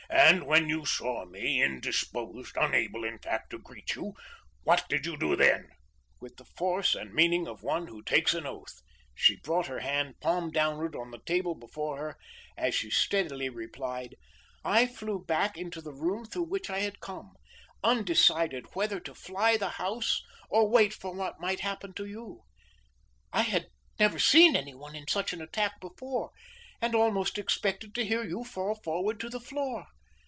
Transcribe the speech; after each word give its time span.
"And 0.13 0.45
when 0.45 0.67
you 0.67 0.85
saw 0.85 1.25
me 1.25 1.61
indisposed 1.63 2.57
unable, 2.57 3.05
in 3.05 3.17
fact, 3.17 3.49
to 3.51 3.57
greet 3.59 3.95
you 3.95 4.13
what 4.63 4.85
did 4.89 5.05
you 5.05 5.15
do 5.17 5.37
then?" 5.37 5.69
With 6.19 6.35
the 6.35 6.43
force 6.45 6.95
and 6.95 7.13
meaning 7.13 7.47
of 7.47 7.63
one 7.63 7.87
who 7.87 8.03
takes 8.03 8.33
an 8.33 8.45
oath, 8.45 8.81
she 9.15 9.37
brought 9.39 9.67
her 9.67 9.79
hand, 9.79 10.19
palm 10.19 10.51
downward 10.51 10.97
on 10.97 11.11
the 11.11 11.21
table 11.25 11.55
before 11.55 11.97
her, 11.97 12.17
as 12.57 12.75
she 12.75 12.89
steadily 12.91 13.47
replied: 13.47 14.15
"I 14.65 14.85
flew 14.85 15.23
back 15.23 15.57
into 15.57 15.81
the 15.81 15.93
room 15.93 16.25
through 16.25 16.43
which 16.49 16.69
I 16.69 16.79
had 16.79 16.99
come, 16.99 17.33
undecided 17.81 18.67
whether 18.75 18.99
to 18.99 19.15
fly 19.15 19.55
the 19.55 19.69
house 19.71 20.21
or 20.49 20.67
wait 20.69 20.93
for 20.93 21.13
what 21.13 21.39
might 21.39 21.61
happen 21.61 21.93
to 21.93 22.05
you, 22.05 22.41
I 23.31 23.41
had 23.43 23.67
never 23.97 24.19
seen 24.19 24.57
any 24.57 24.75
one 24.75 24.95
in 24.95 25.07
such 25.07 25.31
an 25.31 25.41
attack 25.41 25.79
before, 25.79 26.31
and 26.81 26.93
almost 26.93 27.37
expected 27.37 27.95
to 27.95 28.05
hear 28.05 28.23
you 28.25 28.43
fall 28.43 28.75
forward 28.75 29.17
to 29.21 29.29
the 29.29 29.39
floor. 29.39 29.87